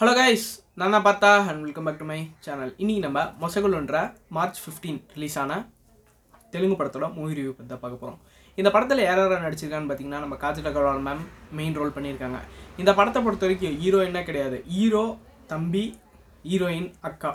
Hello 0.00 0.12
guys 0.18 0.44
நான் 0.80 0.92
தான் 0.94 1.04
Partha 1.06 1.30
and 1.50 1.62
welcome 1.62 1.86
back 1.86 1.96
to 2.00 2.06
my 2.10 2.18
channel 2.44 2.70
இன்றைக்கி 2.82 3.00
நம்ம 3.04 3.22
மொசகுல்ன்ற 3.40 4.00
மார்ச் 4.36 4.58
ஃபிஃப்டீன் 4.64 4.98
ரிலீஸ் 5.14 5.36
ஆன 5.42 5.52
தெலுங்கு 6.52 6.76
படத்தோட 6.80 7.06
மூவி 7.16 7.32
ரிவ்யூ 7.38 7.52
பற்றி 7.54 7.70
தான் 7.72 7.80
பார்க்க 7.84 8.02
போகிறோம் 8.02 8.20
இந்த 8.58 8.70
படத்தில் 8.74 9.02
யார் 9.04 9.20
யார் 9.22 9.42
நடிச்சிருக்கான்னு 9.46 9.88
பார்த்தீங்கன்னா 9.90 10.20
நம்ம 10.24 10.36
Kajal 10.44 10.68
Agarwal 10.70 11.02
ma'am 11.06 11.24
main 11.60 11.74
role 11.80 11.92
பண்ணியிருக்காங்க. 11.96 12.38
இந்த 12.82 12.92
படத்தை 12.98 13.22
பொறுத்த 13.24 13.44
வரைக்கும் 13.46 13.74
ஹீரோயின்னா 13.80 14.22
கிடையாது. 14.28 14.60
ஹீரோ 14.74 15.02
தம்பி 15.52 15.84
ஹீரோயின் 16.50 16.88
அக்கா. 17.10 17.32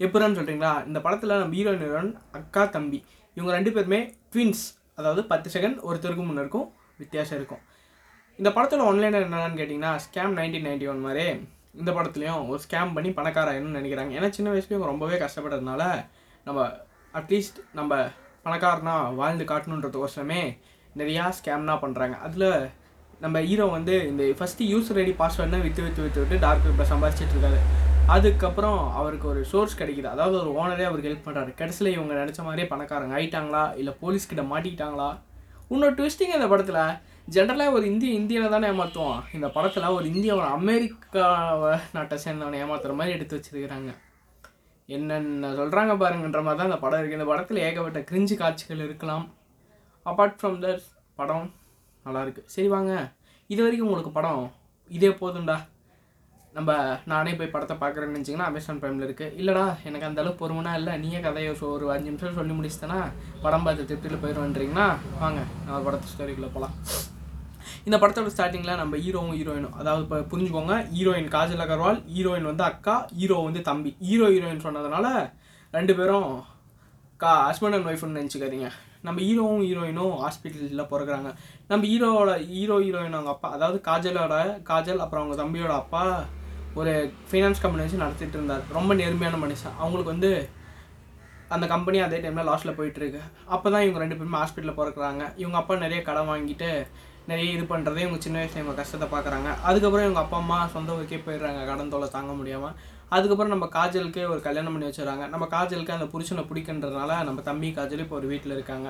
எப்படின்னு 0.00 0.38
சொல்கிறீங்களா 0.40 0.72
இந்த 0.90 1.02
படத்தில் 1.06 1.34
நம்ம 1.42 1.58
ஹீரோயின் 1.58 1.84
ஹீரோயின் 1.86 2.14
அக்கா 2.40 2.64
தம்பி. 2.76 3.00
இவங்க 3.36 3.52
ரெண்டு 3.58 3.72
பேருமே 3.78 4.00
ட்வின்ஸ் 4.34 4.64
அதாவது 5.00 5.24
பத்து 5.32 5.50
செகண்ட் 5.56 5.80
ஒருத்தருக்கும் 5.88 6.30
முன்னருக்கும் 6.30 6.68
வித்தியாசம் 7.02 7.38
இருக்கும். 7.40 7.64
இந்த 8.38 8.50
படத்தோட 8.58 8.84
ஒன்லைனர் 8.92 9.26
என்னென்னு 9.28 9.60
கேட்டிங்கன்னா 9.62 9.92
ஸ்கேம் 10.06 10.38
நைன்டீன் 10.40 10.66
நைன்டி 10.70 10.88
ஒன் 10.94 11.04
மாதிரி. 11.08 11.26
இந்த 11.80 11.90
படத்துலையும் 11.96 12.42
ஒரு 12.50 12.60
ஸ்கேம் 12.66 12.94
பண்ணி 12.96 13.10
பணக்காராயணும்னு 13.18 13.78
நினைக்கிறாங்க. 13.80 14.12
ஏன்னா 14.18 14.30
சின்ன 14.36 14.50
வயசுலேயும் 14.54 14.90
ரொம்பவே 14.92 15.16
கஷ்டப்படுறதுனால 15.24 15.82
நம்ம 16.46 16.66
அட்லீஸ்ட் 17.14 17.58
நம்ம 17.78 17.94
பணக்காரனா 18.46 18.94
வாழ்ந்து 19.20 19.44
காட்டணுன்றதுக்கோசரமே 19.50 20.42
நிறையா 21.00 21.24
ஸ்கேம்னா 21.38 21.76
பண்ணுறாங்க 21.84 22.16
அதில் 22.26 22.48
நம்ம 23.24 23.40
ஹீரோ 23.48 23.66
வந்து 23.76 23.94
இந்த 24.10 24.22
ஃபஸ்ட்டு 24.38 24.68
யூஸ் 24.72 24.88
ரெடி 24.98 25.12
பாஸ்வேர்ட்னா 25.20 25.60
விற்று 25.64 25.82
விற்று 25.86 26.02
விற்று 26.06 26.22
விட்டு 26.22 26.38
டார்க் 26.44 26.70
இப்போ 26.72 26.86
சம்பாதிச்சிட்டு 26.92 27.34
இருக்காரு. 27.36 27.58
அதுக்கப்புறம் 28.14 28.80
அவருக்கு 29.00 29.26
ஒரு 29.32 29.42
சோர்ஸ் 29.52 29.78
கிடைக்குது. 29.80 30.08
அதாவது 30.14 30.36
ஒரு 30.42 30.50
ஓனரே 30.60 30.84
அவருக்கு 30.88 31.10
ஹெல்ப் 31.10 31.26
பண்ணுறாரு 31.26 31.52
கடைசியில் 31.60 31.94
இவங்க 31.94 32.12
நினச்ச 32.22 32.40
மாதிரியே 32.46 32.66
பணக்காரங்க 32.72 33.16
ஆயிட்டாங்களா? 33.18 33.62
இல்லை 33.80 33.92
போலீஸ்கிட்ட 34.02 34.44
மாட்டிக்கிட்டாங்களா? 34.52 35.08
இன்னொரு 35.72 35.94
ட்விஸ்டிங் 35.98 36.34
இந்த 36.38 36.48
படத்தில். 36.52 36.82
ஜென்ரலாக 37.28 37.74
ஒரு 37.76 37.84
இந்திய 37.90 38.18
இந்தியனை 38.20 38.48
தானே 38.54 38.66
ஏமாற்றுவான் 38.72 39.22
இந்த 39.36 39.46
படத்தில் 39.54 39.94
ஒரு 39.98 40.06
இந்திய 40.12 40.32
ஒரு 40.38 40.48
அமெரிக்காவை 40.56 41.74
நாட்டை 41.94 42.16
சேர்ந்தவனை 42.24 42.56
ஏமாத்துற 42.64 42.94
மாதிரி 42.98 43.14
எடுத்து 43.16 43.36
வச்சிருக்கிறாங்க. 43.36 43.90
என்னென்ன 44.88 45.52
சொல்கிறாங்க 45.60 45.92
பாருங்கன்ற 46.02 46.40
மாதிரி 46.46 46.58
தான் 46.60 46.70
இந்த 46.70 46.80
படம் 46.82 47.00
இருக்குது 47.00 47.18
இந்த 47.18 47.28
படத்தில் 47.30 47.64
ஏகப்பட்ட 47.66 48.00
கிரிஞ்சு 48.10 48.34
காட்சிகள் 48.42 48.82
இருக்கலாம். 48.86 49.24
அப்பார்ட் 50.06 50.36
ஃப்ரம் 50.40 50.58
தட் 50.64 50.82
படம் 51.20 51.46
நல்லாயிருக்கு 52.06 52.42
சரி 52.54 52.68
வாங்க. 52.74 52.92
இது 53.50 53.60
வரைக்கும் 53.64 53.88
உங்களுக்கு 53.88 54.12
படம் 54.18 54.42
இதே 54.90 55.12
போதும்டா. 55.22 55.56
நம்ம 56.56 56.72
நானே 57.12 57.30
போய் 57.38 57.52
படத்தை 57.54 57.76
பார்க்குறேன்னு 57.80 58.16
நினச்சிங்கன்னா 58.16 58.50
அமேசான் 58.50 58.80
ப்ரைமில் 58.82 59.06
இருக்குது 59.06 59.34
இல்லைடா 59.40 59.64
எனக்கு 59.88 60.08
அந்த 60.08 60.20
அளவுக்கு 60.22 60.42
பொறுமைனா 60.42 60.74
இல்லை. 60.80 60.92
நீயே 61.04 61.20
கதையை 61.24 61.54
ஒரு 61.72 61.86
அஞ்சு 61.94 62.10
நிமிஷம் 62.10 62.38
சொல்லி 62.40 62.56
முடிச்சுட்டேன்னா 62.58 63.00
படம் 63.46 63.66
பார்த்து 63.66 63.88
திருப்தியில் 63.90 64.22
போயிடுவேன்றீங்கன்னா 64.24 64.88
வாங்க 65.24 65.40
நான் 65.64 65.76
ஒரு 65.78 65.88
படத்து 65.88 66.14
ஸ்டோரிக்குள்ளே 66.14 66.52
போகலாம் 66.54 66.76
இந்த 67.88 67.96
படத்தோட 68.02 68.28
ஸ்டார்டிங்கில் 68.34 68.78
நம்ம 68.80 68.98
ஹீரோவும் 69.04 69.34
ஹீரோயினும் 69.38 69.74
அதாவது 69.80 70.02
இப்போ 70.04 70.18
புரிஞ்சுக்கோங்க 70.30 70.74
ஹீரோயின் 70.92 71.28
காஜல் 71.34 71.62
அகர்வால் 71.64 71.98
ஹீரோயின் 72.14 72.48
வந்து 72.50 72.64
அக்கா 72.68 72.94
ஹீரோ 73.18 73.36
வந்து 73.46 73.60
தம்பி. 73.68 73.90
ஹீரோ 74.08 74.26
ஹீரோயின் 74.34 74.62
சொன்னதுனால 74.66 75.06
ரெண்டு 75.76 75.92
பேரும் 75.98 76.30
கா 77.20 77.32
ஹஸ்பண்ட் 77.48 77.76
அண்ட் 77.76 77.88
ஒய்ஃப்னு 77.90 78.18
நினச்சிக்காதீங்க. 78.20 78.68
நம்ம 79.06 79.18
ஹீரோவும் 79.26 79.64
ஹீரோயினும் 79.66 80.14
ஹாஸ்பிட்டலில் 80.22 80.90
பிறகுறாங்க 80.92 81.30
நம்ம 81.70 81.82
ஹீரோவோட 81.92 82.32
ஹீரோ 82.54 82.78
ஹீரோயின் 82.86 83.16
அவங்க 83.18 83.32
அப்பா 83.36 83.48
அதாவது 83.56 83.78
காஜலோட 83.90 84.34
காஜல் 84.70 85.04
அப்புறம் 85.04 85.22
அவங்க 85.24 85.36
தம்பியோட 85.42 85.74
அப்பா 85.82 86.04
ஒரு 86.80 86.92
ஃபைனான்ஸ் 87.30 87.62
கம்பெனி 87.64 87.84
வச்சு 87.84 88.04
நடத்திட்டு 88.04 88.36
இருந்தார். 88.38 88.62
ரொம்ப 88.78 88.92
நேர்மையான 89.00 89.38
மனுஷன். 89.46 89.78
அவங்களுக்கு 89.82 90.14
வந்து 90.14 90.30
அந்த 91.54 91.64
கம்பெனி 91.72 91.98
அதே 92.04 92.18
டைமில் 92.22 92.48
லாஸ்ட்டில் 92.50 92.78
போயிட்டுருக்கு 92.78 93.20
அப்போ 93.54 93.66
தான் 93.72 93.84
இவங்க 93.86 94.00
ரெண்டு 94.02 94.16
பேருமே 94.20 94.40
ஹாஸ்பிட்டலில் 94.42 94.80
பிறக்குறாங்க. 94.80 95.24
இவங்க 95.42 95.58
அப்பா 95.60 95.74
நிறைய 95.84 96.00
கடன் 96.08 96.30
வாங்கிட்டு 96.32 96.70
நிறைய 97.30 97.50
இது 97.56 97.64
பண்ணுறதே 97.70 98.02
இவங்க 98.04 98.18
சின்ன 98.24 98.38
வயசில் 98.40 98.60
இவங்க 98.62 98.74
கஷ்டத்தை 98.80 99.06
பார்க்குறாங்க 99.12 99.48
அதுக்கப்புறம் 99.68 100.06
இவங்க 100.06 100.20
அப்பா 100.22 100.38
அம்மா 100.42 100.58
சொந்த 100.74 100.96
ஊருக்கே 100.96 101.20
போயிடுறாங்க. 101.26 101.60
கடன் 101.70 101.92
தொலை 101.94 102.08
தாங்க 102.16 102.32
முடியாமல் 102.40 102.74
அதுக்கப்புறம் 103.16 103.52
நம்ம 103.54 103.66
காஜலுக்கு 103.76 104.22
ஒரு 104.32 104.40
கல்யாணம் 104.46 104.74
பண்ணி 104.74 104.88
வச்சுறாங்க 104.88 105.24
நம்ம 105.34 105.44
காஜலுக்கு 105.54 105.94
அந்த 105.96 106.06
புருஷனை 106.14 106.42
பிடிக்குன்றதுனால 106.50 107.10
நம்ம 107.28 107.42
தம்பி 107.48 107.68
காஜல் 107.78 108.02
இப்போ 108.04 108.16
ஒரு 108.20 108.28
வீட்டில் 108.32 108.56
இருக்காங்க. 108.56 108.88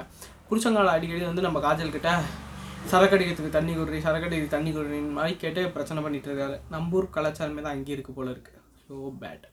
புருஷங்களை 0.48 0.92
அடிக்கடி 0.96 1.24
வந்து 1.30 1.46
நம்ம 1.46 1.60
காஜல்கிட்ட 1.66 2.12
சரக்கடிக்கிறதுக்கு 2.92 3.56
தண்ணி 3.58 3.74
குடுறி 3.74 3.98
சரக்கடிக்கு 4.06 4.48
தண்ணி 4.54 4.70
குடுறின்னு 4.76 5.16
மாதிரி 5.18 5.34
கேட்டு 5.42 5.60
பிரச்சனை 5.76 6.00
பண்ணிட்டு 6.06 6.28
இருக்காரு. 6.30 6.56
நம்ம 6.74 6.96
ஊர் 6.98 7.14
கலாச்சாரமே 7.16 7.62
தான் 7.66 7.76
அங்கேயே 7.76 7.96
இருக்குது 7.96 8.16
போல் 8.18 8.32
இருக்குது 8.34 8.60
ஸோ 8.86 8.94
பேட் 9.22 9.46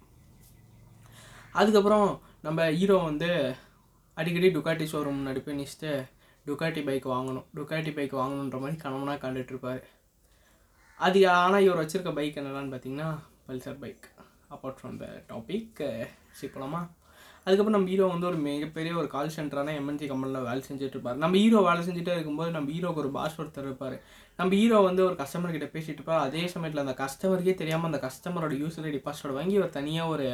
அதுக்கப்புறம் 1.59 2.07
நம்ம 2.47 2.65
ஹீரோ 2.79 2.97
வந்து 3.09 3.29
அடிக்கடி 4.17 4.49
டுக்காட்டி 4.55 4.85
ஷோரூம் 4.91 5.21
நடிப்பு 5.27 5.49
போய் 5.49 5.59
நிச்சுட்டு 5.59 5.91
டுக்காட்டி 6.47 6.83
பைக் 6.89 7.07
வாங்கணும். 7.15 7.47
டுக்காட்டி 7.57 7.91
பைக் 7.97 8.15
வாங்கணுன்ற 8.21 8.59
மாதிரி 8.63 8.79
கனவுனா 8.83 9.15
கண்டுட்டு 9.25 9.73
அது 10.99 11.19
ஆனால் 11.41 11.63
இவர் 11.65 11.81
வச்சுருக்க 11.83 12.13
பைக் 12.19 12.39
என்னடான்னு 12.39 12.73
பார்த்தீங்கன்னா 12.73 13.09
Pulsar 13.49 13.79
bike 13.83 14.07
apart 14.55 14.79
from 14.79 14.97
the 15.03 15.05
topic 15.29 15.79
போலாமா? 16.55 16.81
அதுக்கப்புறம் 17.43 17.75
நம்ம 17.75 17.89
ஹீரோ 17.91 18.07
வந்து 18.13 18.27
ஒரு 18.29 18.37
மிகப்பெரிய 18.47 18.91
ஒரு 19.01 19.07
கால் 19.13 19.31
சென்டரான 19.35 19.73
எம்என்சி 19.79 20.07
கம்பெனியில் 20.09 20.47
வேலை 20.47 20.61
செஞ்சுட்டு 20.67 20.95
இருப்பார். 20.95 21.17
நம்ம 21.23 21.37
ஹீரோ 21.43 21.59
வேலை 21.67 21.81
செஞ்சுட்டே 21.87 22.13
இருக்கும்போது 22.15 22.51
நம்ம 22.55 22.71
ஹீரோக்கு 22.73 23.01
ஒரு 23.03 23.11
பாஸ் 23.17 23.37
ஒருத்தர் 23.41 23.67
இருப்பார். 23.69 23.95
நம்ம 24.39 24.51
ஹீரோ 24.59 24.79
வந்து 24.89 25.01
ஒரு 25.07 25.15
கஸ்டமர்கிட்ட 25.21 25.67
பேசிட்டு 25.75 25.99
இருப்பார். 25.99 26.25
அதே 26.27 26.43
சமயத்தில் 26.53 26.83
அந்த 26.85 26.95
கஸ்டமருக்கே 27.03 27.55
தெரியாமல் 27.61 27.89
அந்த 27.91 28.01
கஸ்டமரோட 28.07 28.53
யூசர் 28.63 28.87
ஐடி 28.89 29.01
பாஸ்வேர்டு 29.07 29.37
வாங்கி 29.39 29.57
ஒரு 29.63 29.71
தனியாக 29.79 30.13
ஒரு 30.15 30.27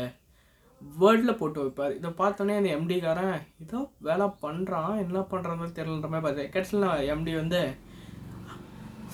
வேர்டில் 0.81 1.38
போட்டு 1.39 1.59
வைப்பார். 1.63 1.95
இதை 1.97 2.09
பார்த்தோன்னே 2.19 2.55
அந்த 2.59 2.69
எம்டிக்காரன் 2.77 3.38
இதோ 3.63 3.79
வேலை 4.07 4.25
பண்ணுறான் 4.45 4.93
என்ன 5.03 5.19
பண்ணுறது 5.31 5.77
தெரியலன்ற 5.79 6.09
மாதிரி 6.13 6.25
பார்த்தேன் 6.25 6.51
கடைசியில் 6.55 6.88
எம்டி 7.13 7.33
வந்து 7.41 7.61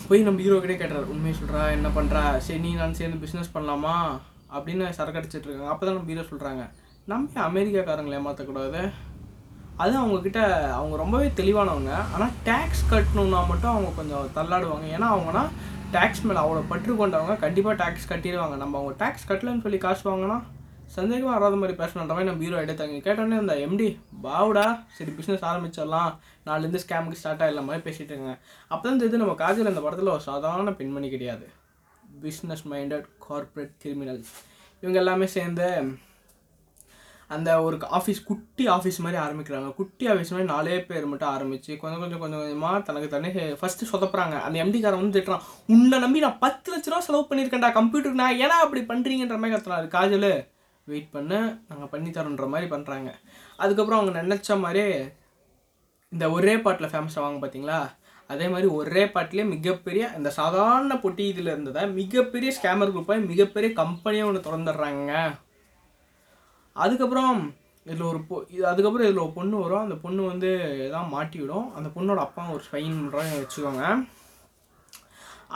போய் 0.08 0.26
நம்ம 0.28 0.42
ஹீரோ 0.46 0.60
கிட்டே 0.60 0.88
உண்மையை 1.14 1.34
சொல்கிறா 1.40 1.62
என்ன 1.78 1.88
பண்ணுறா 1.98 2.22
சரி 2.46 2.60
நீ 2.60 2.74
நான் 2.74 3.00
சேர்ந்து 3.00 3.22
பிஸ்னஸ் 3.24 3.54
பண்ணலாமா? 3.56 3.96
அப்படின்னு 4.56 4.86
சரக்கு 4.98 5.20
அடிச்சிட்ருக்காங்க 5.20 5.72
அப்போ 5.74 5.84
தான் 5.86 5.96
நம்ம 5.98 6.12
ஹீரோ 6.12 6.26
சொல்கிறாங்க 6.32 6.64
நம்ம 7.12 7.44
அமெரிக்காக்காரங்களை 7.50 8.16
ஏமாற்றக்கூடாது 8.20 8.82
அது 9.84 9.94
அவங்கக்கிட்ட 10.00 10.42
அவங்க 10.80 10.96
ரொம்பவே 11.04 11.28
தெளிவானவங்க. 11.40 11.94
ஆனால் 12.16 12.34
டேக்ஸ் 12.50 12.84
கட்டணுன்னா 12.92 13.40
மட்டும் 13.52 13.74
அவங்க 13.74 13.90
கொஞ்சம் 14.00 14.28
தள்ளாடுவாங்க. 14.36 14.86
ஏன்னா 14.96 15.08
அவங்கன்னா 15.14 15.44
டேக்ஸ் 15.96 16.26
மேலே 16.28 16.40
அவ்வளோ 16.44 16.62
பற்று 16.72 16.94
கொண்டவங்க. 17.00 17.36
கண்டிப்பாக 17.46 17.76
டேக்ஸ் 17.84 18.12
கட்டிடுவாங்க. 18.12 18.56
நம்ம 18.64 18.78
அவங்க 18.80 18.94
டேக்ஸ் 19.04 19.28
கட்டலன்னு 19.32 19.66
சொல்லி 19.66 19.78
காசு 19.78 20.04
வாங்கினா 20.10 20.38
சந்தேகமாக 20.96 21.34
வராத 21.36 21.58
மாதிரி 21.62 21.76
பேசணுன்ற 21.82 22.14
மாதிரி 22.16 22.30
நம்ம 22.30 22.44
ஹீரோ 22.46 22.58
எடுத்தாங்க 22.66 23.00
கேட்டோன்னே 23.08 23.40
இந்த 23.44 23.56
எம்டி 23.66 23.90
பாவுடா 24.26 24.66
சரி 24.98 25.12
பிஸ்னஸ் 25.18 25.48
ஆரம்பிச்சிடலாம். 25.52 26.12
நாலுலேருந்து 26.48 26.84
ஸ்கேமுக்கு 26.86 27.20
ஸ்டார்ட் 27.22 27.44
ஆகிடலாம் 27.44 27.70
மாதிரி 27.70 27.86
பேசிகிட்டு 27.88 28.12
இருக்காங்க 28.14 28.38
அப்போ 28.72 28.84
தான் 28.86 29.02
தெரியுது 29.02 29.22
நம்ம 29.24 29.36
காஜல் 29.44 29.72
இந்த 29.74 29.84
படத்தில் 29.86 30.16
ஒரு 30.16 30.26
சாதாரண 30.32 30.72
பெண்மணி 30.80 31.10
கிடையாது. 31.16 31.46
பிஸ்னஸ் 32.26 32.66
மைண்டட் 32.74 33.08
கார்ப்பரேட் 33.28 33.76
கிரிமினல்ஸ் 33.84 34.34
இவங்க 34.84 34.98
எல்லாமே 35.04 35.28
சேர்ந்து 35.38 35.68
அந்த 37.30 37.50
ஒரு 37.66 37.76
ஆஃபீஸ் 37.98 38.20
குட்டி 38.30 38.64
ஆஃபீஸ் 38.74 38.98
மாதிரி 39.04 39.18
ஆரம்பிக்கிறாங்க. 39.26 39.70
குட்டி 39.78 40.06
ஆஃபீஸ் 40.12 40.32
மாதிரி 40.34 40.48
நாலே 40.54 40.78
பேர் 40.90 41.10
மட்டும் 41.12 41.32
ஆரம்பித்து 41.36 41.72
கொஞ்சம் 41.84 42.02
கொஞ்சம் 42.04 42.22
கொஞ்சம் 42.24 42.42
கொஞ்சமாக 42.42 42.82
தனக்கு 42.88 43.08
தானே 43.14 43.30
ஃபஸ்ட்டு 43.60 43.90
சொதப்புறாங்க. 43.92 44.36
அந்த 44.46 44.58
எம்டிக்காரன் 44.64 45.02
வந்து 45.02 45.18
திட்டுறான் 45.18 45.46
உன்னை 45.74 46.00
நம்பி 46.04 46.26
நான் 46.26 46.42
பத்து 46.46 46.72
லட்ச 46.74 46.92
ரூபா 46.92 47.04
செலவு 47.08 47.30
பண்ணியிருக்கேன்டா 47.30 47.72
கம்ப்யூட்டருக்கு 47.80 48.24
நான் 48.24 48.42
ஏன்னா 48.46 48.58
அப்படி 48.66 48.84
பண்ணுறீங்கன்ற 48.92 49.38
மாதிரி 49.44 49.56
கத்துறாரு 49.56 49.90
காஜல். 49.98 50.30
வெயிட் 50.88 51.14
பண்ண 51.16 51.34
நாங்கள் 51.70 51.92
பண்ணி 51.94 52.10
தரோன்ற 52.10 52.48
மாதிரி 52.54 52.68
பண்ணுறாங்க 52.74 53.10
அதுக்கப்புறம் 53.58 54.00
அவங்க 54.00 54.14
நினச்ச 54.22 54.60
மாதிரியே 54.64 54.90
இந்த 56.12 56.26
ஒரே 56.32 56.56
பாட்டில் 56.66 56.92
ஃபேமஸ் 56.92 57.18
ஆவாங்க 57.20 57.40
பார்த்தீங்களா 57.44 57.80
அதே 58.30 58.46
மாதிரி 58.48 58.68
ஒரே 58.80 59.04
பாட்டிலே 59.16 59.44
மிகப்பெரிய 59.54 60.04
இந்த 60.18 60.30
சாதாரண 60.40 60.94
பொட்டி 61.04 61.24
இதில் 61.32 61.52
இருந்ததை 61.54 61.82
மிகப்பெரிய 62.00 62.52
ஸ்கேமர் 62.58 62.94
குரூப்பாக 62.94 63.28
மிகப்பெரிய 63.32 63.70
கம்பெனியாக 63.82 64.30
ஒன்று 64.30 64.46
திறந்துடுறாங்க 64.48 65.12
அதுக்கப்புறம் 66.76 67.42
இதில் 67.86 68.10
ஒரு 68.10 68.20
பொ 68.28 68.36
இது 68.56 68.64
அதுக்கப்புறம் 68.72 69.08
இதில் 69.08 69.24
ஒரு 69.24 69.34
பொண்ணு 69.38 69.56
வரும். 69.64 69.84
அந்த 69.86 69.96
பொண்ணு 70.04 70.22
வந்து 70.32 70.50
தான் 70.94 71.10
மாட்டி 71.10 71.38
விடும் 71.40 71.68
அந்த 71.78 71.88
பொண்ணோட 71.96 72.20
அப்பா 72.26 72.44
ஒரு 72.56 72.64
ஃபைன் 72.70 73.00
வச்சுக்கோங்க. 73.42 73.84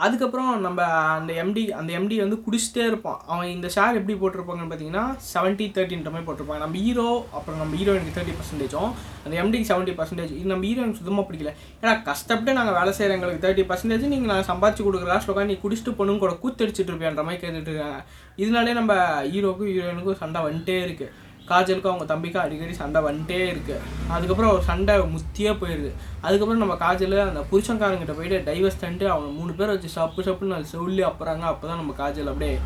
அதுக்கப்புறம் 0.04 0.50
நம்ம 0.64 0.80
அந்த 1.18 1.32
எம்டி 1.42 1.62
அந்த 1.78 1.90
எம்டி 1.98 2.16
வந்து 2.22 2.36
குடிச்சிட்டே 2.44 2.82
இருப்பான். 2.90 3.18
அவன் 3.32 3.52
இந்த 3.54 3.68
ஷேர் 3.76 3.98
எப்படி 4.00 4.14
போட்டிருப்பாங்கன்னு 4.20 4.70
பார்த்தீங்கன்னா 4.72 5.04
செவன்ட்டி 5.32 5.66
தேர்ட்டின்ற 5.76 6.10
மாதிரி 6.14 6.26
போட்டிருப்பாங்க 6.28 6.62
நம்ம 6.64 6.78
ஹீரோ 6.84 7.06
அப்புறம் 7.38 7.58
நம்ம 7.62 7.76
ஹீரோயினுக்கு 7.80 8.16
தேர்ட்டி 8.18 8.36
பர்சன்டேஜும் 8.38 8.90
அந்த 9.24 9.34
எம்டிக்கு 9.42 9.70
செவன்ட்டி 9.70 9.94
பர்சன்டேஜ் 10.00 10.32
இது 10.38 10.52
நம்ம 10.52 10.66
ஹீரோயின் 10.70 10.96
சுத்தமாக 10.98 11.26
பிடிக்கல. 11.28 11.52
ஏன்னா 11.82 11.94
கஷ்டப்பட்டு 12.10 12.56
நாங்கள் 12.58 12.78
வேலை 12.78 12.92
செய்கிற 12.98 13.16
எங்களுக்கு 13.18 13.44
தேர்ட்டி 13.46 13.66
பர்சன்டேஜ் 13.70 14.12
நீங்கள் 14.14 14.32
நான் 14.32 14.50
சம்பாதிச்சு 14.52 14.86
கொடுக்குற 14.88 15.10
லாஸ்ட் 15.14 15.32
உட்காந்து 15.32 15.52
நீ 15.54 15.58
குடிச்சிட்டு 15.64 15.96
பொண்ணுங்க 16.00 16.24
கூட 16.24 16.34
கூத்தடிச்சிட்டு 16.44 16.92
இருப்பியான்ற 16.92 17.24
மாதிரி 17.28 17.42
கேட்டுட்டு 17.44 17.72
இருக்காங்க. 17.72 18.00
இதனாலே 18.44 18.74
நம்ம 18.80 18.94
ஹீரோக்கும் 19.32 19.70
ஹீரோயினுக்கும் 19.72 20.20
சண்டை 20.24 20.42
வந்துட்டே 20.48 20.78
இருக்குது 20.88 21.26
காஜலுக்கும் 21.52 21.92
அவங்க 21.92 22.06
தம்பிக்கும் 22.12 22.44
அடிக்கடி 22.44 22.74
சண்டை 22.80 23.00
வந்துட்டே 23.08 23.40
இருக்கு. 23.52 23.76
அதுக்கப்புறம் 24.16 24.52
ஒரு 24.56 24.64
சண்டை 24.70 24.94
முத்தியே 25.14 25.52
போயிடுது 25.62 25.90
அதுக்கப்புறம் 26.26 26.62
நம்ம 26.64 26.76
காஜல் 26.84 27.16
அந்த 27.28 27.42
புருஷன்காரங்கிட்ட 27.52 28.16
போயிட்டு 28.18 28.38
டைவர்ஸ் 28.50 28.82
தந்துட்டு 28.82 29.08
அவங்க 29.14 29.30
மூணு 29.38 29.54
பேர் 29.60 29.74
வச்சு 29.74 29.90
சப்பு 29.98 30.26
சப்புன்னு 30.28 30.72
சொல்லி 30.76 31.04
அப்புறாங்க. 31.10 31.44
அப்போ 31.52 31.64
தான் 31.70 31.80
நம்ம 31.82 31.94
காஜல் 32.02 32.30
அப்படியே 32.34 32.56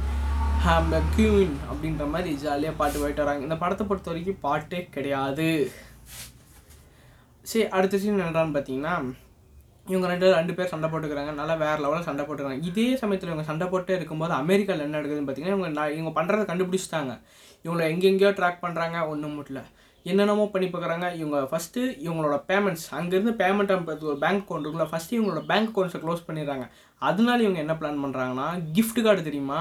கியூன் 1.14 1.54
அப்படின்ற 1.70 2.04
மாதிரி 2.14 2.30
ஜாலியாக 2.42 2.78
பாட்டு 2.80 3.00
போயிட்டு 3.02 3.22
வராங்க. 3.24 3.42
இந்த 3.46 3.56
படத்தை 3.62 3.84
பொறுத்த 3.86 4.10
வரைக்கும் 4.10 4.42
பாட்டே 4.46 4.80
கிடையாது. 4.96 5.48
சரி 7.50 7.64
அடுத்த 7.76 7.98
சீன் 8.02 8.20
என்னடான்னு 8.24 8.56
பார்த்தீங்கன்னா 8.56 8.94
இவங்க 9.92 10.06
ரெண்டு 10.12 10.26
ரெண்டு 10.38 10.56
பேர் 10.56 10.72
சண்டை 10.72 10.88
போட்டுக்கிறாங்க. 10.90 11.32
நல்லா 11.40 11.54
வேறு 11.62 11.82
லெவலில் 11.84 12.08
சண்டை 12.08 12.24
போட்டுக்கிறாங்க. 12.26 12.66
இதே 12.70 12.88
சமயத்தில் 13.02 13.30
இவங்க 13.32 13.46
சண்டை 13.50 13.66
போட்டே 13.72 13.94
இருக்கும்போது 13.98 14.34
அமெரிக்காவில் 14.42 14.84
என்ன 14.86 14.96
நடக்குதுன்னு 14.98 15.28
பார்த்தீங்கன்னா 15.28 15.54
இவங்க 15.56 15.70
நான் 15.78 15.94
இவங்க 15.98 16.12
பண்ணுறதை 16.18 16.44
கண்டுபிடிச்சிட்டாங்க. 16.50 17.14
இவங்களை 17.64 17.86
எங்கெங்கேயோ 17.92 18.32
ட்ராக் 18.40 18.62
பண்ணுறாங்க 18.66 18.98
ஒன்றும் 19.12 19.36
முடியல. 19.38 19.62
என்னென்னமோ 20.10 20.44
பண்ணி 20.52 20.68
பார்க்குறாங்க 20.70 21.08
இவங்க 21.18 21.38
ஃபஸ்ட்டு 21.50 21.80
இவங்களோட 22.06 22.36
பேமெண்ட்ஸ் 22.50 22.86
அங்கேருந்து 22.98 23.34
பேமெண்ட் 23.42 23.72
ஒரு 24.10 24.16
பேங்க் 24.24 24.42
அக்கௌண்ட் 24.42 24.64
இருக்குல்ல 24.66 24.86
ஃபஸ்ட்டு 24.92 25.16
இவங்களோட 25.18 25.42
பேங்க் 25.50 25.70
அக்கௌண்ட்ஸை 25.70 26.00
க்ளோஸ் 26.04 26.26
பண்ணிடுறாங்க. 26.28 26.64
அதனால 27.10 27.38
இவங்க 27.46 27.60
என்ன 27.64 27.74
பிளான் 27.80 28.02
பண்ணுறாங்கன்னா 28.04 28.48
கிஃப்ட் 28.78 29.00
கார்டு 29.06 29.28
தெரியுமா? 29.28 29.60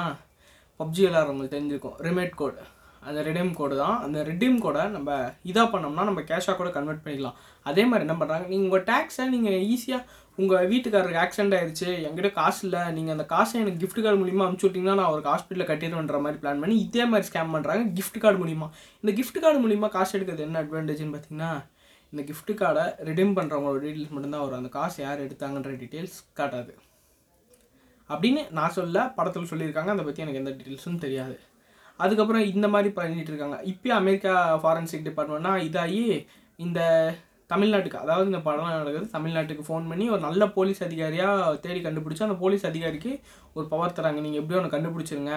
பப்ஜி 0.79 1.03
விளாட்றவங்களுக்கு 1.05 1.55
தெரிஞ்சிருக்கும். 1.55 1.97
ரிமேட் 2.07 2.33
கோடு 2.41 2.63
அந்த 3.09 3.19
ரிடீம் 3.27 3.51
கோடு 3.59 3.75
தான். 3.83 3.97
அந்த 4.05 4.19
ரிடீம் 4.29 4.57
கோடை 4.63 4.83
நம்ம 4.95 5.09
இதாக 5.51 5.67
பண்ணோம்னா 5.73 6.03
நம்ம 6.09 6.21
கேஷாக 6.29 6.55
கூட 6.59 6.69
கன்வெர்ட் 6.77 7.03
பண்ணிக்கலாம். 7.05 7.37
அதே 7.69 7.83
மாதிரி 7.89 8.05
என்ன 8.07 8.15
பண்ணுறாங்க 8.19 8.45
நீங்கள் 8.51 8.67
உங்கள் 8.69 8.85
டேக்ஸை 8.91 9.25
நீங்கள் 9.35 9.63
ஈஸியாக 9.73 10.19
உங்கள் 10.41 10.67
வீட்டுக்காரருக்கு 10.71 11.21
ஆக்சிடென்ட் 11.23 11.55
ஆயிடுச்சு 11.57 11.89
என்கிட்ட 12.07 12.29
காசு 12.39 12.61
இல்லை 12.67 12.83
நீங்கள் 12.97 13.15
அந்த 13.15 13.25
காசை 13.33 13.55
எனக்கு 13.63 13.81
கிஃப்ட் 13.83 14.03
கார்டு 14.03 14.21
மூலிமா 14.21 14.45
அனுப்பிச்சி 14.45 14.67
விட்டிங்கன்னா 14.67 14.97
நான் 14.99 15.09
அவருக்கு 15.09 15.31
ஹாஸ்பிட்டலில் 15.33 15.69
கட்டிடுவேன்ற 15.71 16.19
மாதிரி 16.25 16.39
பிளான் 16.43 16.61
பண்ணி 16.63 16.77
இதே 16.85 17.05
மாதிரி 17.13 17.27
ஸ்கேம் 17.29 17.53
பண்ணுறாங்க 17.55 17.83
கிஃப்ட் 17.99 18.21
கார்டு 18.23 18.41
மூலிமா 18.43 18.69
இந்த 19.03 19.13
கிஃப்ட் 19.19 19.41
கார்டு 19.45 19.61
மூலிமா 19.65 19.89
காசு 19.97 20.13
எடுக்கிறது 20.19 20.47
என்ன 20.47 20.61
அட்வான்டேஜ்னு 20.63 21.13
பார்த்தீங்கன்னா 21.15 21.51
இந்த 22.13 22.23
கிஃப்ட் 22.29 22.53
கார்டை 22.61 22.85
ரிடீம் 23.07 23.35
பண்ணுறவங்களோட 23.37 23.81
டீட்டெயில்ஸ் 23.83 24.15
மட்டும்தான் 24.15 24.43
வரும். 24.45 24.61
அந்த 24.61 24.71
காசு 24.79 24.97
யார் 25.03 25.25
எடுத்தாங்கன்ற 25.25 25.73
டீட்டெயில்ஸ் 25.83 26.17
காட்டாது. 26.39 26.73
அப்படின்னு 28.09 28.41
நான் 28.57 28.75
சொல்ல 28.79 29.05
படத்தில் 29.17 29.51
சொல்லியிருக்காங்க. 29.51 29.91
அதை 29.95 30.03
பற்றி 30.07 30.23
எனக்கு 30.25 30.41
எந்த 30.41 30.51
டீட்டெயில்ஸும் 30.57 31.03
தெரியாது. 31.05 31.37
அதுக்கப்புறம் 32.03 32.45
இந்த 32.53 32.67
மாதிரி 32.75 32.89
பண்ணிகிட்டு 32.99 33.31
இருக்காங்க 33.33 33.57
இப்போயும் 33.71 33.99
அமெரிக்கா 34.01 34.33
ஃபாரன்சிக் 34.63 35.07
டிபார்ட்மெண்ட்னா 35.07 35.53
இதாகி 35.67 36.03
இந்த 36.59 36.79
தமிழ்நாட்டுக்கு 37.53 38.01
அதாவது 38.03 38.29
இந்த 38.31 38.39
படம் 38.45 38.75
நடக்குது 38.81 39.07
தமிழ்நாட்டுக்கு 39.15 39.63
ஃபோன் 39.67 39.87
பண்ணி 39.91 40.05
ஒரு 40.13 40.21
நல்ல 40.27 40.43
போலீஸ் 40.57 40.81
அதிகாரியாக 40.87 41.55
தேடி 41.65 41.79
கண்டுபிடிச்சி 41.85 42.27
அந்த 42.27 42.37
போலீஸ் 42.43 42.63
அதிகாரிக்கு 42.69 43.11
ஒரு 43.57 43.65
பவர் 43.73 43.97
தராங்க. 43.97 44.19
நீங்கள் 44.25 44.41
எப்படியோ 44.41 44.59
ஒன்று 44.59 44.75
கண்டுபிடிச்சிருங்க. 44.75 45.33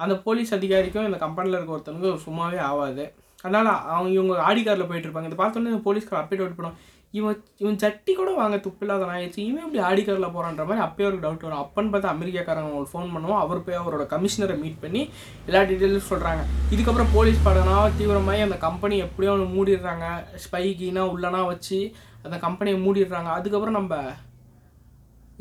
அந்த 0.00 0.14
போலீஸ் 0.26 0.52
அதிகாரிக்கும் 0.56 1.06
இந்த 1.08 1.18
கம்பெனியில் 1.24 1.56
இருக்க 1.58 1.76
ஒருத்தனுக்கும் 1.76 2.22
சும்மாவே 2.26 2.58
ஆகாது 2.70 3.04
அதனால் 3.44 3.70
அவங்க 3.94 4.10
இவங்க 4.16 4.34
ஆடி 4.48 4.62
காரில் 4.66 4.88
போயிட்டுருப்பாங்க. 4.90 5.28
இதை 5.30 5.38
பார்த்தோன்னே 5.42 5.72
இந்த 5.72 5.82
போலீஸ்கார் 5.86 6.20
அப்டேட் 6.22 6.42
அவுட் 6.44 6.58
பண்ணுவோம் 6.58 6.78
இவன் 7.18 7.40
இவன் 7.62 7.78
சட்டி 7.82 8.12
கூட 8.18 8.30
வாங்க 8.38 8.56
துப்பில்லாத 8.64 9.08
ஆயிடுச்சு 9.14 9.40
இவன் 9.48 9.64
இப்படி 9.64 9.80
ஆடிக்காரில் 9.88 10.32
போகிறான்ற 10.34 10.64
மாதிரி 10.68 10.84
அப்பயே 10.84 11.06
ஒரு 11.10 11.18
டவுட் 11.24 11.44
வரும். 11.46 11.62
அப்பன்னு 11.64 11.92
பார்த்தா 11.94 12.12
அமெரிக்காக்காரங்க 12.14 12.68
அவங்களுக்கு 12.68 12.94
ஃபோன் 12.94 13.12
பண்ணுவோம். 13.14 13.40
அவர் 13.44 13.64
போய் 13.66 13.80
அவரோட 13.80 14.04
கமிஷனரை 14.12 14.56
மீட் 14.62 14.82
பண்ணி 14.84 15.02
எல்லா 15.48 15.62
டீட்டெயிலும் 15.70 16.10
சொல்கிறாங்க 16.12 16.42
இதுக்கப்புறம் 16.74 17.12
போலீஸ் 17.16 17.44
படனா 17.48 17.76
தீவிரமாகி 17.98 18.42
அந்த 18.48 18.58
கம்பெனி 18.66 18.98
எப்படியோ 19.06 19.32
ஒன்று 19.36 19.48
மூடிடுறாங்க. 19.56 20.06
ஸ்பைக்கினா 20.44 21.04
உள்ளனா 21.14 21.42
வச்சு 21.52 21.80
அந்த 22.26 22.36
கம்பெனியை 22.46 22.78
மூடிடுறாங்க. 22.86 23.30
அதுக்கப்புறம் 23.38 23.78
நம்ம 23.80 23.94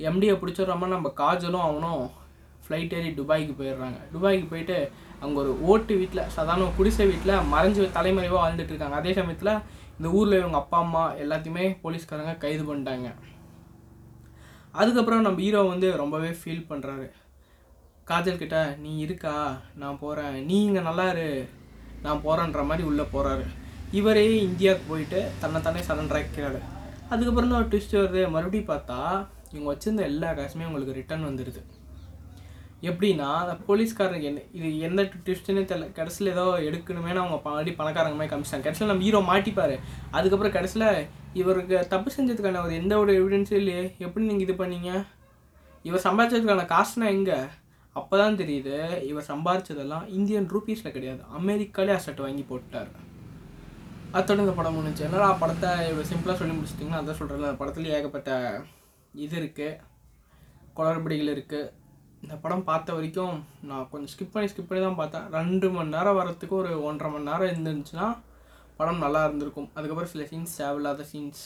எம்டியை 0.09 0.35
பிடிச்சிடுறாம 0.41 0.87
நம்ம 0.95 1.07
காஜலும் 1.21 1.65
அவனும் 1.67 2.03
ஃப்ளைட் 2.65 2.93
ஏறி 2.97 3.09
துபாய்க்கு 3.17 3.53
போயிடுறாங்க. 3.59 3.97
துபாய்க்கு 4.13 4.47
போயிட்டு 4.51 4.77
அங்கே 5.23 5.37
ஒரு 5.41 5.51
ஓட்டு 5.71 5.93
வீட்டில் 6.01 6.29
சாதாரண 6.35 6.67
குடிசை 6.77 7.05
வீட்டில் 7.09 7.47
மறைஞ்சு 7.53 7.81
தலைமறைவாக 7.97 8.41
வாழ்ந்துட்டு 8.43 8.73
இருக்காங்க. 8.73 8.97
அதே 9.01 9.11
சமயத்தில் 9.17 9.53
இந்த 10.01 10.11
ஊரில் 10.19 10.37
இவங்க 10.39 10.57
அப்பா 10.59 10.77
அம்மா 10.83 11.01
எல்லாத்தையுமே 11.23 11.63
போலீஸ்காரங்க 11.81 12.31
கைது 12.43 12.63
பண்ணிட்டாங்க. 12.69 13.09
அதுக்கப்புறம் 14.81 15.25
நம்ம 15.25 15.41
ஹீரோ 15.45 15.59
வந்து 15.71 15.87
ரொம்பவே 15.99 16.29
ஃபீல் 16.39 16.63
பண்ணுறாரு 16.69 17.05
காஜல் 18.09 18.39
கிட்ட 18.39 18.59
நீ 18.83 18.91
இருக்கா? 19.05 19.33
நான் 19.81 19.99
போகிறேன் 20.03 20.37
நீ 20.47 20.55
இங்கே 20.67 20.81
நல்லா 20.87 21.05
இரு. 21.11 21.27
நான் 22.05 22.23
போகிறேன்ற 22.23 22.63
மாதிரி 22.69 22.87
உள்ளே 22.91 23.05
போகிறாரு 23.13 23.45
இவரே 23.99 24.25
இந்தியாவுக்கு 24.47 24.89
போயிட்டு 24.91 25.21
தன்னைத்தானே 25.43 25.83
சரண்டராக்கிறாரு 25.89 26.61
அதுக்கப்புறம் 27.11 27.53
தான் 27.53 27.69
ட்விஸ்ட் 27.71 27.95
வருது. 27.99 28.23
மறுபடியும் 28.35 28.71
பார்த்தா 28.73 28.99
இவங்க 29.53 29.69
வச்சுருந்த 29.71 30.03
எல்லா 30.11 30.31
காசுமே 30.39 30.67
உங்களுக்கு 30.69 30.99
ரிட்டர்ன் 31.01 31.29
வந்துடுது 31.29 31.63
எப்படின்னா 32.89 33.27
அந்த 33.41 33.55
போலீஸ்காரங்க 33.65 34.27
என்ன 34.29 34.43
இது 34.57 34.67
எந்த 34.87 35.01
ட்விஸ்ட்டுன்னு 35.25 35.63
தெரியல 35.71 35.87
கடைசியில் 35.97 36.31
ஏதோ 36.35 36.45
எடுக்கணுமே 36.67 37.11
அவங்க 37.23 37.37
பாடி 37.47 37.71
பணக்காரங்க 37.79 38.17
மாதிரி 38.19 38.31
காமிச்சிட்டாங்க. 38.31 38.65
கடைசியில் 38.67 38.91
நம்ம 38.91 39.05
ஹீரோ 39.07 39.19
மாட்டிப்பார். 39.31 39.75
அதுக்கப்புறம் 40.17 40.55
கடைசியில் 40.55 40.87
இவருக்கு 41.41 41.75
தப்பு 41.93 42.09
செஞ்சதுக்கான 42.15 42.61
ஒரு 42.67 42.73
எந்த 42.81 42.93
ஒரு 43.01 43.11
எவிடன்ஸும் 43.19 43.59
இல்லையே. 43.61 43.83
எப்படி 44.05 44.23
நீங்கள் 44.29 44.45
இது 44.47 44.55
பண்ணீங்க? 44.61 44.91
இவர் 45.89 46.05
சம்பாதிச்சதுக்கான 46.07 46.65
காசுனா 46.73 47.07
எங்கே? 47.17 47.37
அப்போ 47.99 48.15
தான் 48.21 48.39
தெரியுது 48.41 48.75
இவர் 49.09 49.29
சம்பாதிச்சதெல்லாம் 49.29 50.05
இந்தியன் 50.17 50.49
ரூபீஸில் 50.53 50.95
கிடையாது. 50.95 51.21
அமெரிக்காலே 51.39 51.93
அசட் 51.97 52.23
வாங்கி 52.25 52.43
போட்டார் 52.51 52.91
அத்தோட 54.17 54.39
இந்த 54.45 54.55
படம் 54.59 54.77
முடிஞ்சு. 54.77 55.01
என்னடா 55.07 55.27
படத்தை 55.41 55.69
இவ்வளோ 55.89 56.07
சிம்பிளாக 56.11 56.37
சொல்லி 56.39 56.55
முடிச்சிட்டிங்கன்னா 56.55 57.01
அதான் 57.01 57.19
சொல்கிறேன் 57.19 57.45
அந்த 57.49 57.59
படத்துலேயே 57.61 57.95
ஏகப்பட்ட 57.97 58.31
இது 59.25 59.35
இருக்குது 59.41 59.79
குளறுபடிகள் 60.77 61.33
இருக்குது 61.35 61.69
இந்த 62.23 62.35
படம் 62.43 62.67
பார்த்த 62.69 62.95
வரைக்கும் 62.97 63.37
நான் 63.69 63.87
கொஞ்சம் 63.91 64.11
ஸ்கிப் 64.13 64.33
பண்ணி 64.33 64.49
ஸ்கிப் 64.51 64.69
பண்ணி 64.69 64.81
தான் 64.85 64.99
பார்த்தேன். 64.99 65.25
ரெண்டு 65.37 65.67
மணி 65.75 65.93
நேரம் 65.95 66.19
வரத்துக்கு 66.19 66.55
ஒரு 66.61 66.71
ஒன்றரை 66.89 67.09
மணி 67.13 67.29
நேரம் 67.29 67.51
இருந்துச்சுன்னா 67.51 68.07
படம் 68.79 69.03
நல்லா 69.05 69.21
இருந்திருக்கும். 69.27 69.69
அதுக்கப்புறம் 69.77 70.11
சில 70.13 70.25
சீன்ஸ் 70.31 70.57
தேவையில்லாத 70.61 71.05
சீன்ஸ் 71.11 71.43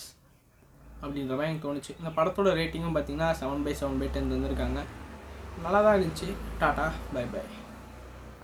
அப்படின்ற 1.03 1.33
மாதிரி 1.37 1.49
எனக்கு 1.51 1.67
தோணுச்சு. 1.67 1.93
இந்த 2.01 2.11
படத்தோட 2.17 2.55
ரேட்டிங்கும் 2.61 2.97
பார்த்தீங்கன்னா 2.97 3.29
seven 3.41 3.65
by 3.67 3.75
seven 3.81 4.01
by 4.01 4.09
ten 4.15 4.31
தந்திருக்காங்க 4.33 4.81
நல்லா 5.65 5.81
தான் 5.85 5.95
இருந்துச்சு. 5.97 6.29
Tata 6.63 6.87
bye 7.15 7.25
by 7.35 7.43